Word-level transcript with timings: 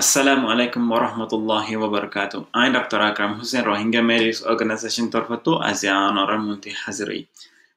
Assalamu 0.00 0.52
alaikum 0.52 0.92
warahmatullahi 0.92 1.72
wabarakatuh. 1.74 2.48
I'm 2.52 2.74
Dr. 2.74 2.98
Akram 2.98 3.32
Hussein, 3.34 3.64
Rohingya 3.64 4.04
Merit 4.04 4.44
Organization 4.44 5.04
তরফতো 5.10 5.50
আজি 5.62 5.86
আনার 5.98 6.32
মন্ত্রী 6.38 6.70
হাজিরই 6.82 7.20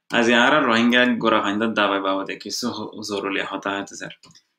আজি 0.09 0.33
আর 0.35 0.53
রোহিঙ্গা 0.69 1.01
গোরা 1.23 1.39
ফাইন্দা 1.43 1.67
দাবাই 1.79 2.01
বাবদে 2.05 2.35
কিছু 2.43 2.65
জরুরি 3.09 3.41
হতা 3.49 3.69
হতে 3.75 3.93
স্যার 3.99 4.13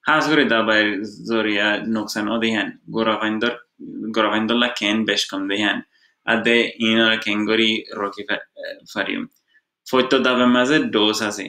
হাজ 0.05 0.23
করে 0.31 0.45
দাবাই 0.55 0.83
জরিয়া 1.31 1.69
নোকসান 1.95 2.27
ও 2.35 2.37
দিহান 2.43 2.69
গোরা 2.95 3.15
ফাইন্দর 3.21 3.53
গোরা 4.15 4.29
ফাইন্দল্লা 4.33 4.69
কেন 4.81 4.97
বেশ 5.09 5.23
কম 5.31 5.43
দিহান 5.51 5.79
আদে 6.27 6.57
ইনার 6.87 7.15
কেঙ্গরি 7.25 7.71
রকি 8.01 8.23
ফারিম 8.93 9.23
ফৈত্য 9.87 10.13
দাবার 10.27 10.49
মাঝে 10.57 10.77
ডোজ 10.95 11.19
আছে 11.29 11.47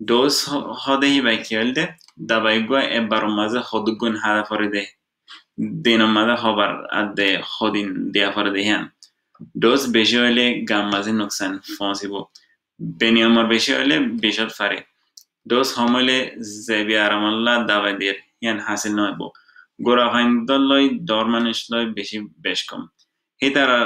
ডোজ 0.00 0.34
হদেহি 0.82 1.20
বাই 1.26 1.36
কি 1.44 1.52
হইল 1.58 1.70
দে 1.76 1.84
দাবাই 2.30 2.56
গুয়া 2.68 2.82
এবার 2.98 3.22
মাঝে 3.38 3.60
হদুগুন 3.68 4.14
হাদা 4.22 4.44
ফরে 4.50 4.68
দে 4.76 4.82
দিনমাদা 4.82 4.82
হবার 4.82 4.82
আদে 4.82 4.82
হদিন 4.82 4.82
দিয়া 4.82 4.95
ফরে 8.33 8.51
দেহিয়ান 8.51 8.83
ডোজ 9.55 9.81
বেশি 9.91 10.15
হইলে 10.23 10.45
গাম 10.69 10.85
মাঝে 10.93 11.11
নোকসান 11.13 11.51
পৌঁছিব 11.77 12.13
বেনিয়মর 12.99 13.45
বেশি 13.45 13.71
হইলে 13.73 13.95
বিষত 14.23 14.49
ফারে 14.57 14.79
ডোজ 15.47 15.67
কম 15.75 15.89
হইলে 15.95 16.17
জেবি 16.65 16.95
আরামাল্লা 16.97 17.53
দাবাই 17.69 17.93
দিয়ে 17.99 18.13
ইয়ান 18.43 18.57
হাসিল 18.59 18.93
নহব 18.95 19.21
গোড়া 19.79 20.07
ফাইন্দল 20.13 20.61
লই 20.71 20.85
দর 21.03 21.25
মানুষ 21.25 21.57
লই 21.71 21.85
বেশি 21.97 22.17
বেশ 22.39 22.59
কম 22.69 22.81
হি 23.41 23.47
তারা 23.49 23.79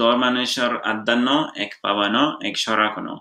দর 0.00 0.14
মানুষের 0.16 0.72
আদান্ন 0.84 1.28
এক 1.54 1.70
পাবানো 1.82 2.22
এক 2.42 2.54
সরাকনো 2.56 3.14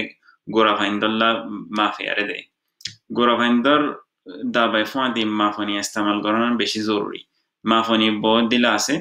gorafaindolla 0.48 1.28
মাফিয়ারে 1.70 2.24
দেয় 2.30 2.44
গোরাভাইন্দর 3.12 3.80
দাবাই 4.52 4.84
ফোঁয়াদি 4.84 5.22
মাফনি 5.40 5.72
ইস্তেমাল 5.78 6.16
করানো 6.24 6.48
বেশি 6.56 6.80
জরুরি 6.80 7.20
মাফনি 7.64 8.08
বহুত 8.24 8.44
দিলা 8.52 8.70
আছে 8.78 8.94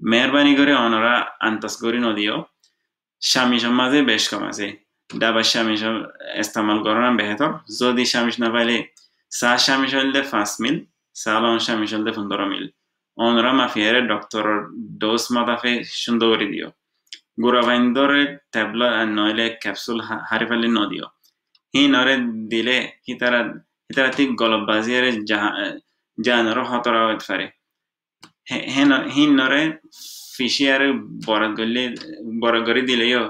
মেহরবানি 0.00 0.52
করে 0.58 0.72
অনরা 0.84 1.14
আন্তাস 1.40 1.74
করি 1.82 1.98
নদীও 2.06 2.36
স্বামী 3.22 3.58
সমাজে 3.58 3.98
বেশ 4.02 4.24
কম 4.32 4.42
আছে 4.50 4.66
ডাবার 5.10 5.46
স্বামী 5.52 5.74
ইস্তেমাল 6.42 6.78
করানো 6.86 7.10
বেহতর 7.20 7.50
যদি 7.80 8.04
স্বামী 8.12 8.32
না 8.42 8.48
পাইলে 8.54 8.76
সা 9.32 9.50
স্বামী 9.64 9.86
চললে 9.92 10.20
পাঁচ 10.32 10.50
মিল 10.62 10.76
সালন 11.16 11.56
স্বামী 11.66 11.86
চললে 11.92 12.10
পনেরো 12.16 12.46
মিল 12.52 12.64
অনরা 13.18 13.52
মাফিয়ারে 13.60 14.00
ডক্টর 14.12 14.44
ডোজ 15.00 15.22
মাতাফে 15.34 15.72
সুন্দর 16.02 16.28
করে 16.32 16.46
দিও 16.52 16.68
গুরাবাইন্দরে 17.42 18.22
ট্যাবলেট 18.52 19.08
নইলে 19.08 19.46
ক্যাপসুল 19.62 19.98
হারি 20.30 20.46
ফেলি 20.46 20.68
নদিও। 20.68 21.06
হি 21.74 21.82
নরে 21.88 22.14
দিলে 22.48 22.76
হিতারা 23.08 23.40
হিতারা 23.88 24.10
ঠিক 24.16 24.30
গলব 24.36 24.62
বাজিয়ারে 24.66 25.10
জানর 26.18 26.58
হতরা 26.64 27.00
হইতে 27.08 27.24
পারে 27.28 27.46
হি 29.14 29.24
নরে 29.30 29.62
ফিশিয়ারে 30.36 30.88
বরাদ 31.26 31.52
গলি 31.58 31.84
বরাদ 32.40 32.62
গরি 32.68 32.82
দিলেও 32.82 33.24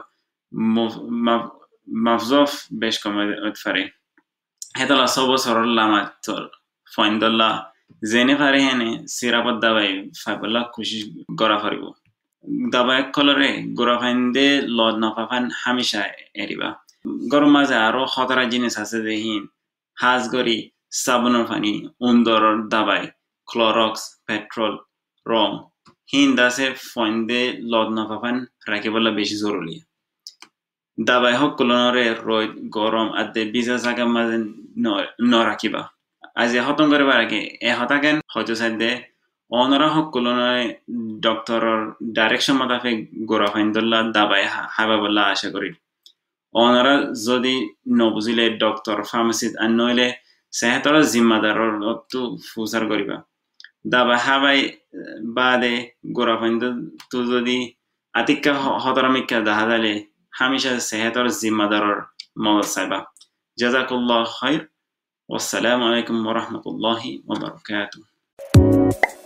মাফজফ 2.04 2.50
বেশ 2.72 2.96
কম 3.02 3.14
হইতে 3.44 3.60
পারে 3.64 3.82
হেতলা 4.78 5.06
সব 5.06 5.30
সরল 5.36 5.70
লামা 5.74 6.00
ফাইবল্লা 12.44 13.02
খুশি 13.02 13.04
গড়া 13.04 13.10
কলরে 13.12 13.64
গোরাফাইন্দে 13.74 14.60
লদ 14.68 14.94
নফাফান 15.02 15.50
হামিশা 15.64 16.02
এরিবা 16.34 16.76
গরম 17.28 17.50
মাঝে 17.50 17.74
আরও 17.74 18.06
খতরা 18.06 18.44
জিনিস 18.44 18.78
আছে 18.78 19.02
দেহিন 19.02 19.48
হাজ 19.96 20.28
গরি 20.34 20.70
সাবুনের 20.92 21.44
পানি 21.44 21.88
উন্দর 22.00 22.42
দাবাই 22.68 23.06
ক্লরক্স 23.48 24.02
পেট্রোল 24.26 24.78
রং 25.26 25.58
হিন 26.08 26.36
দাসে 26.36 26.74
ফইন্দে 26.92 27.52
লদ 27.60 27.88
নফাফান 27.88 28.46
রাখিবলা 28.68 29.10
বেশি 29.10 29.36
জরুরি 29.36 29.80
দাবাই 30.98 31.34
হক 31.34 31.58
কলনরে 31.58 32.14
রোদ 32.24 32.50
গরম 32.68 33.12
আদে 33.12 33.44
বিজা 33.44 33.76
জাগা 33.76 34.06
অনৰা 39.50 39.88
সকলনৈ 39.96 40.62
ডক্তৰৰ 41.26 41.80
ডাইৰেকশ্যন 42.16 42.56
মতাফে 42.60 42.90
গৌৰৱেন্দ্ৰলা 43.30 43.98
দাবাই 44.16 44.44
হাব 44.74 44.90
বোলা 45.02 45.24
আশা 45.32 45.48
কৰি। 45.54 45.70
অনৰা 46.54 46.94
যদি 47.26 47.54
নবুজিলে 48.00 48.46
ডক্তৰ 48.64 48.98
ফাৰ্মাচিত 49.10 49.52
আনিলে 49.66 50.08
চেহেতৰ 50.52 50.96
জিম্মাদাৰৰটো 51.12 52.20
ফুচাৰ 52.48 52.84
কৰিবা। 52.90 53.16
দাবাই 53.92 54.18
হাবাই 54.26 54.58
বাদে 55.36 55.74
গৌৰৱেন্দ্ৰটো 56.16 57.18
যদি 57.32 57.56
আতিকা 58.14 58.52
সতৰামিক্ষা 58.84 59.38
দেখা 59.48 59.64
যালে 59.70 59.92
হামিচা 60.38 60.72
চেহেতৰ 60.88 61.26
জিম্মাদাৰৰ 61.40 61.98
মদত 62.44 62.66
চাইবা। 62.74 62.98
জাজাকুল্লাহ 63.58 64.22
হয় 64.38 64.58
আসসালামু 65.28 65.84
আলাইকুম 65.88 66.16
ওৰহমতুল্লাহি 66.30 67.10
ওবৰকাতু 67.30 68.00
Thank 68.38 69.04
you. 69.04 69.23